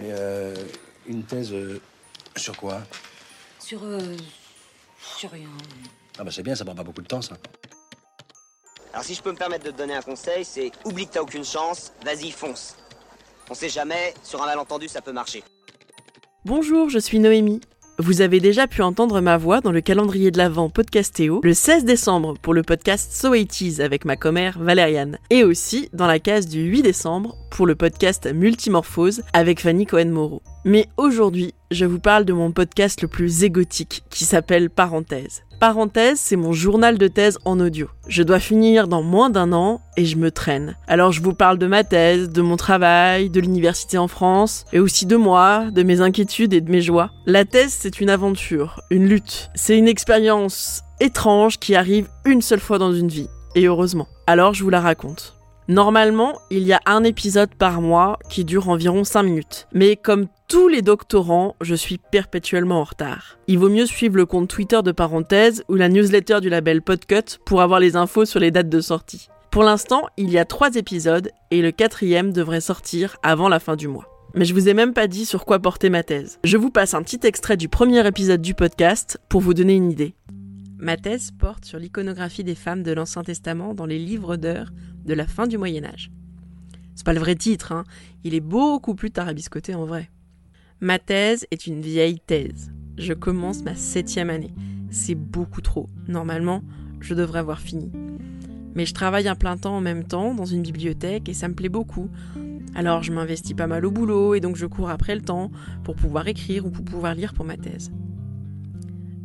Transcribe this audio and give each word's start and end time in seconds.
Et 0.00 0.10
euh, 0.10 0.54
une 1.06 1.22
thèse 1.24 1.52
euh, 1.52 1.80
sur 2.36 2.56
quoi? 2.56 2.82
Sur. 3.60 3.82
euh, 3.84 4.16
sur 5.18 5.30
rien. 5.30 5.48
Ah 6.18 6.24
bah 6.24 6.30
c'est 6.32 6.42
bien, 6.42 6.54
ça 6.54 6.64
prend 6.64 6.74
pas 6.74 6.82
beaucoup 6.82 7.02
de 7.02 7.06
temps 7.06 7.22
ça. 7.22 7.36
Alors 8.92 9.04
si 9.04 9.14
je 9.14 9.22
peux 9.22 9.32
me 9.32 9.36
permettre 9.36 9.64
de 9.64 9.70
te 9.70 9.76
donner 9.76 9.94
un 9.94 10.02
conseil, 10.02 10.44
c'est 10.44 10.70
oublie 10.84 11.06
que 11.06 11.12
t'as 11.14 11.20
aucune 11.22 11.44
chance, 11.44 11.92
vas-y 12.04 12.30
fonce. 12.30 12.76
On 13.50 13.54
sait 13.54 13.68
jamais, 13.68 14.14
sur 14.22 14.42
un 14.42 14.46
malentendu 14.46 14.88
ça 14.88 15.02
peut 15.02 15.12
marcher. 15.12 15.42
Bonjour, 16.44 16.90
je 16.90 16.98
suis 16.98 17.18
Noémie. 17.18 17.60
Vous 17.98 18.22
avez 18.22 18.40
déjà 18.40 18.66
pu 18.66 18.82
entendre 18.82 19.20
ma 19.20 19.36
voix 19.36 19.60
dans 19.60 19.70
le 19.70 19.80
calendrier 19.80 20.32
de 20.32 20.38
l'Avent 20.38 20.68
Podcastéo 20.68 21.40
le 21.44 21.54
16 21.54 21.84
décembre 21.84 22.34
pour 22.42 22.52
le 22.52 22.64
podcast 22.64 23.12
So 23.12 23.32
80s 23.32 23.80
avec 23.80 24.04
ma 24.04 24.16
commère 24.16 24.58
Valériane 24.58 25.18
et 25.30 25.44
aussi 25.44 25.90
dans 25.92 26.08
la 26.08 26.18
case 26.18 26.48
du 26.48 26.64
8 26.64 26.82
décembre 26.82 27.36
pour 27.52 27.66
le 27.66 27.76
podcast 27.76 28.28
Multimorphose 28.34 29.22
avec 29.32 29.60
Fanny 29.60 29.86
Cohen-Moreau. 29.86 30.42
Mais 30.64 30.88
aujourd'hui, 30.96 31.54
je 31.70 31.84
vous 31.84 32.00
parle 32.00 32.24
de 32.24 32.32
mon 32.32 32.50
podcast 32.50 33.00
le 33.00 33.06
plus 33.06 33.44
égotique 33.44 34.02
qui 34.10 34.24
s'appelle 34.24 34.70
Parenthèse. 34.70 35.44
Parenthèse, 35.66 36.20
c'est 36.20 36.36
mon 36.36 36.52
journal 36.52 36.98
de 36.98 37.08
thèse 37.08 37.38
en 37.46 37.58
audio. 37.58 37.88
Je 38.06 38.22
dois 38.22 38.38
finir 38.38 38.86
dans 38.86 39.02
moins 39.02 39.30
d'un 39.30 39.54
an 39.54 39.80
et 39.96 40.04
je 40.04 40.18
me 40.18 40.30
traîne. 40.30 40.76
Alors 40.86 41.10
je 41.10 41.22
vous 41.22 41.32
parle 41.32 41.56
de 41.56 41.66
ma 41.66 41.84
thèse, 41.84 42.28
de 42.28 42.42
mon 42.42 42.58
travail, 42.58 43.30
de 43.30 43.40
l'université 43.40 43.96
en 43.96 44.06
France, 44.06 44.66
et 44.74 44.78
aussi 44.78 45.06
de 45.06 45.16
moi, 45.16 45.70
de 45.70 45.82
mes 45.82 46.02
inquiétudes 46.02 46.52
et 46.52 46.60
de 46.60 46.70
mes 46.70 46.82
joies. 46.82 47.12
La 47.24 47.46
thèse, 47.46 47.74
c'est 47.80 48.02
une 48.02 48.10
aventure, 48.10 48.82
une 48.90 49.08
lutte. 49.08 49.48
C'est 49.54 49.78
une 49.78 49.88
expérience 49.88 50.82
étrange 51.00 51.58
qui 51.58 51.74
arrive 51.74 52.10
une 52.26 52.42
seule 52.42 52.60
fois 52.60 52.76
dans 52.76 52.92
une 52.92 53.08
vie. 53.08 53.30
Et 53.54 53.64
heureusement. 53.64 54.08
Alors 54.26 54.52
je 54.52 54.64
vous 54.64 54.68
la 54.68 54.82
raconte. 54.82 55.34
Normalement, 55.66 56.34
il 56.50 56.64
y 56.64 56.74
a 56.74 56.80
un 56.84 57.04
épisode 57.04 57.54
par 57.54 57.80
mois 57.80 58.18
qui 58.28 58.44
dure 58.44 58.68
environ 58.68 59.02
5 59.02 59.22
minutes. 59.22 59.66
Mais 59.72 59.96
comme 59.96 60.26
tous 60.54 60.68
les 60.68 60.82
doctorants, 60.82 61.56
je 61.60 61.74
suis 61.74 61.98
perpétuellement 61.98 62.78
en 62.78 62.84
retard. 62.84 63.40
Il 63.48 63.58
vaut 63.58 63.68
mieux 63.68 63.86
suivre 63.86 64.16
le 64.16 64.24
compte 64.24 64.48
Twitter 64.48 64.82
de 64.84 64.92
parenthèse 64.92 65.64
ou 65.68 65.74
la 65.74 65.88
newsletter 65.88 66.40
du 66.40 66.48
label 66.48 66.80
Podcut 66.80 67.40
pour 67.44 67.60
avoir 67.60 67.80
les 67.80 67.96
infos 67.96 68.24
sur 68.24 68.38
les 68.38 68.52
dates 68.52 68.68
de 68.68 68.80
sortie. 68.80 69.26
Pour 69.50 69.64
l'instant, 69.64 70.06
il 70.16 70.30
y 70.30 70.38
a 70.38 70.44
3 70.44 70.76
épisodes 70.76 71.28
et 71.50 71.60
le 71.60 71.72
quatrième 71.72 72.32
devrait 72.32 72.60
sortir 72.60 73.16
avant 73.24 73.48
la 73.48 73.58
fin 73.58 73.74
du 73.74 73.88
mois. 73.88 74.06
Mais 74.34 74.44
je 74.44 74.54
vous 74.54 74.68
ai 74.68 74.74
même 74.74 74.92
pas 74.92 75.08
dit 75.08 75.24
sur 75.24 75.44
quoi 75.44 75.58
porter 75.58 75.90
ma 75.90 76.04
thèse. 76.04 76.38
Je 76.44 76.56
vous 76.56 76.70
passe 76.70 76.94
un 76.94 77.02
petit 77.02 77.26
extrait 77.26 77.56
du 77.56 77.68
premier 77.68 78.06
épisode 78.06 78.40
du 78.40 78.54
podcast 78.54 79.18
pour 79.28 79.40
vous 79.40 79.54
donner 79.54 79.74
une 79.74 79.90
idée. 79.90 80.14
Ma 80.78 80.96
thèse 80.96 81.32
porte 81.36 81.64
sur 81.64 81.80
l'iconographie 81.80 82.44
des 82.44 82.54
femmes 82.54 82.84
de 82.84 82.92
l'Ancien 82.92 83.24
Testament 83.24 83.74
dans 83.74 83.86
les 83.86 83.98
livres 83.98 84.36
d'heures 84.36 84.70
de 85.04 85.14
la 85.14 85.26
fin 85.26 85.48
du 85.48 85.58
Moyen 85.58 85.84
Âge. 85.84 86.12
C'est 86.94 87.04
pas 87.04 87.12
le 87.12 87.18
vrai 87.18 87.34
titre, 87.34 87.72
hein. 87.72 87.82
il 88.22 88.36
est 88.36 88.40
beaucoup 88.40 88.94
plus 88.94 89.10
tarabiscoté 89.10 89.74
en 89.74 89.84
vrai. 89.84 90.12
Ma 90.80 90.98
thèse 90.98 91.46
est 91.50 91.66
une 91.66 91.80
vieille 91.80 92.18
thèse. 92.18 92.72
Je 92.98 93.12
commence 93.12 93.62
ma 93.62 93.74
septième 93.74 94.28
année. 94.28 94.52
C'est 94.90 95.14
beaucoup 95.14 95.60
trop. 95.60 95.88
Normalement, 96.08 96.62
je 97.00 97.14
devrais 97.14 97.38
avoir 97.38 97.60
fini. 97.60 97.92
Mais 98.74 98.84
je 98.84 98.92
travaille 98.92 99.28
un 99.28 99.36
plein 99.36 99.56
temps 99.56 99.76
en 99.76 99.80
même 99.80 100.04
temps 100.04 100.34
dans 100.34 100.44
une 100.44 100.62
bibliothèque 100.62 101.28
et 101.28 101.34
ça 101.34 101.46
me 101.48 101.54
plaît 101.54 101.68
beaucoup. 101.68 102.10
Alors 102.74 103.04
je 103.04 103.12
m'investis 103.12 103.54
pas 103.54 103.68
mal 103.68 103.86
au 103.86 103.92
boulot 103.92 104.34
et 104.34 104.40
donc 104.40 104.56
je 104.56 104.66
cours 104.66 104.90
après 104.90 105.14
le 105.14 105.22
temps 105.22 105.52
pour 105.84 105.94
pouvoir 105.94 106.26
écrire 106.26 106.66
ou 106.66 106.70
pour 106.70 106.84
pouvoir 106.84 107.14
lire 107.14 107.34
pour 107.34 107.44
ma 107.44 107.56
thèse. 107.56 107.92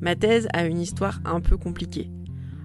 Ma 0.02 0.16
thèse 0.16 0.48
a 0.54 0.66
une 0.66 0.80
histoire 0.80 1.20
un 1.26 1.42
peu 1.42 1.58
compliquée, 1.58 2.12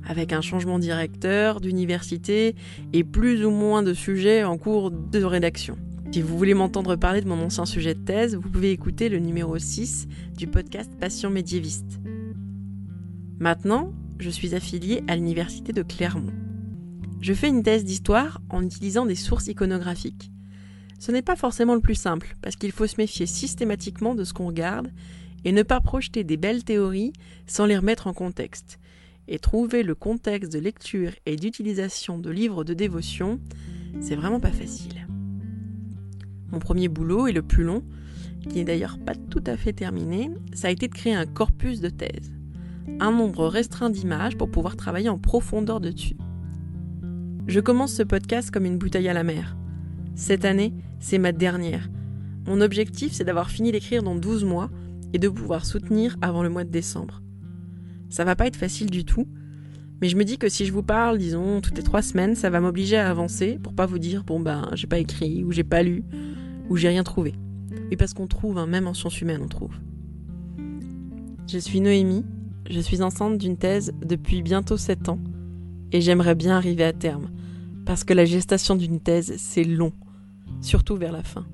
avec 0.06 0.32
un 0.32 0.42
changement 0.42 0.78
directeur, 0.78 1.60
d'université 1.60 2.54
et 2.92 3.02
plus 3.02 3.46
ou 3.46 3.50
moins 3.50 3.82
de 3.82 3.94
sujets 3.94 4.44
en 4.44 4.58
cours 4.58 4.90
de 4.90 5.24
rédaction. 5.24 5.76
Si 6.14 6.22
vous 6.22 6.38
voulez 6.38 6.54
m'entendre 6.54 6.94
parler 6.94 7.22
de 7.22 7.26
mon 7.26 7.42
ancien 7.42 7.66
sujet 7.66 7.94
de 7.94 7.98
thèse, 7.98 8.36
vous 8.36 8.48
pouvez 8.48 8.70
écouter 8.70 9.08
le 9.08 9.18
numéro 9.18 9.58
6 9.58 10.06
du 10.36 10.46
podcast 10.46 10.88
Passion 11.00 11.28
médiéviste. 11.28 11.98
Maintenant, 13.40 13.92
je 14.20 14.30
suis 14.30 14.54
affiliée 14.54 15.02
à 15.08 15.16
l'université 15.16 15.72
de 15.72 15.82
Clermont. 15.82 16.32
Je 17.20 17.34
fais 17.34 17.48
une 17.48 17.64
thèse 17.64 17.84
d'histoire 17.84 18.40
en 18.48 18.62
utilisant 18.62 19.06
des 19.06 19.16
sources 19.16 19.48
iconographiques. 19.48 20.30
Ce 21.00 21.10
n'est 21.10 21.20
pas 21.20 21.34
forcément 21.34 21.74
le 21.74 21.80
plus 21.80 21.96
simple, 21.96 22.36
parce 22.42 22.54
qu'il 22.54 22.70
faut 22.70 22.86
se 22.86 22.94
méfier 22.96 23.26
systématiquement 23.26 24.14
de 24.14 24.22
ce 24.22 24.32
qu'on 24.32 24.46
regarde 24.46 24.92
et 25.44 25.50
ne 25.50 25.64
pas 25.64 25.80
projeter 25.80 26.22
des 26.22 26.36
belles 26.36 26.62
théories 26.62 27.12
sans 27.48 27.66
les 27.66 27.76
remettre 27.76 28.06
en 28.06 28.12
contexte. 28.12 28.78
Et 29.26 29.40
trouver 29.40 29.82
le 29.82 29.96
contexte 29.96 30.52
de 30.52 30.60
lecture 30.60 31.10
et 31.26 31.34
d'utilisation 31.34 32.18
de 32.18 32.30
livres 32.30 32.62
de 32.62 32.72
dévotion, 32.72 33.40
c'est 34.00 34.14
vraiment 34.14 34.38
pas 34.38 34.52
facile. 34.52 35.08
Mon 36.54 36.60
premier 36.60 36.86
boulot 36.86 37.26
et 37.26 37.32
le 37.32 37.42
plus 37.42 37.64
long, 37.64 37.82
qui 38.48 38.58
n'est 38.58 38.64
d'ailleurs 38.64 38.98
pas 39.04 39.16
tout 39.16 39.42
à 39.44 39.56
fait 39.56 39.72
terminé, 39.72 40.30
ça 40.52 40.68
a 40.68 40.70
été 40.70 40.86
de 40.86 40.94
créer 40.94 41.12
un 41.12 41.26
corpus 41.26 41.80
de 41.80 41.88
thèse. 41.88 42.32
Un 43.00 43.10
nombre 43.10 43.48
restreint 43.48 43.90
d'images 43.90 44.36
pour 44.36 44.48
pouvoir 44.48 44.76
travailler 44.76 45.08
en 45.08 45.18
profondeur 45.18 45.80
dessus. 45.80 46.16
Je 47.48 47.58
commence 47.58 47.92
ce 47.92 48.04
podcast 48.04 48.52
comme 48.52 48.66
une 48.66 48.78
bouteille 48.78 49.08
à 49.08 49.12
la 49.14 49.24
mer. 49.24 49.56
Cette 50.14 50.44
année, 50.44 50.72
c'est 51.00 51.18
ma 51.18 51.32
dernière. 51.32 51.90
Mon 52.46 52.60
objectif, 52.60 53.10
c'est 53.10 53.24
d'avoir 53.24 53.50
fini 53.50 53.72
d'écrire 53.72 54.04
dans 54.04 54.14
12 54.14 54.44
mois 54.44 54.70
et 55.12 55.18
de 55.18 55.28
pouvoir 55.28 55.66
soutenir 55.66 56.16
avant 56.22 56.44
le 56.44 56.50
mois 56.50 56.62
de 56.62 56.70
décembre. 56.70 57.20
Ça 58.10 58.22
va 58.22 58.36
pas 58.36 58.46
être 58.46 58.54
facile 58.54 58.90
du 58.90 59.04
tout, 59.04 59.26
mais 60.00 60.08
je 60.08 60.16
me 60.16 60.24
dis 60.24 60.38
que 60.38 60.48
si 60.48 60.66
je 60.66 60.72
vous 60.72 60.84
parle, 60.84 61.18
disons, 61.18 61.60
toutes 61.60 61.78
les 61.78 61.82
trois 61.82 62.02
semaines, 62.02 62.36
ça 62.36 62.48
va 62.48 62.60
m'obliger 62.60 62.96
à 62.96 63.10
avancer 63.10 63.58
pour 63.60 63.74
pas 63.74 63.86
vous 63.86 63.98
dire, 63.98 64.22
bon 64.22 64.38
ben, 64.38 64.68
j'ai 64.74 64.86
pas 64.86 64.98
écrit, 64.98 65.42
ou 65.42 65.50
j'ai 65.50 65.64
pas 65.64 65.82
lu, 65.82 66.04
ou 66.68 66.76
j'ai 66.76 66.88
rien 66.88 67.04
trouvé. 67.04 67.34
Oui, 67.90 67.96
parce 67.96 68.14
qu'on 68.14 68.26
trouve, 68.26 68.58
hein, 68.58 68.66
même 68.66 68.86
en 68.86 68.94
sciences 68.94 69.20
humaines, 69.20 69.42
on 69.42 69.48
trouve. 69.48 69.74
Je 71.46 71.58
suis 71.58 71.80
Noémie, 71.80 72.24
je 72.68 72.80
suis 72.80 73.02
enceinte 73.02 73.38
d'une 73.38 73.56
thèse 73.56 73.92
depuis 74.04 74.42
bientôt 74.42 74.76
7 74.76 75.08
ans, 75.08 75.18
et 75.92 76.00
j'aimerais 76.00 76.34
bien 76.34 76.56
arriver 76.56 76.84
à 76.84 76.92
terme, 76.92 77.30
parce 77.84 78.04
que 78.04 78.14
la 78.14 78.24
gestation 78.24 78.76
d'une 78.76 79.00
thèse, 79.00 79.34
c'est 79.36 79.64
long, 79.64 79.92
surtout 80.60 80.96
vers 80.96 81.12
la 81.12 81.22
fin. 81.22 81.46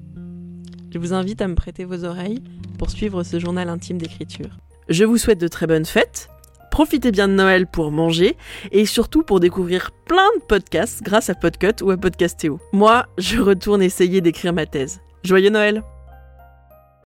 Je 0.93 0.99
vous 0.99 1.13
invite 1.13 1.43
à 1.43 1.49
me 1.49 1.55
prêter 1.55 1.85
vos 1.85 2.05
oreilles 2.05 2.43
pour 2.79 2.91
suivre 2.91 3.23
ce 3.23 3.39
journal 3.39 3.69
intime 3.69 3.99
d'écriture. 3.99 4.59
Je 4.89 5.05
vous 5.05 5.19
souhaite 5.19 5.41
de 5.41 5.49
très 5.49 5.67
bonnes 5.67 5.85
fêtes, 5.85 6.31
profitez 6.71 7.11
bien 7.11 7.29
de 7.29 7.35
Noël 7.35 7.67
pour 7.67 7.91
manger 7.91 8.37
et 8.73 8.87
surtout 8.87 9.23
pour 9.23 9.41
découvrir 9.41 9.91
plein 10.07 10.29
de 10.39 10.45
podcasts 10.45 11.03
grâce 11.03 11.31
à 11.31 11.35
Podcut 11.35 11.83
ou 11.83 11.91
à 11.91 11.97
Podcastéo. 11.97 12.59
Moi, 12.73 13.07
je 13.19 13.41
retourne 13.41 13.83
essayer 13.83 14.21
d'écrire 14.21 14.53
ma 14.53 14.67
thèse. 14.67 15.01
Joyeux 15.23 15.51
Noël 15.51 15.83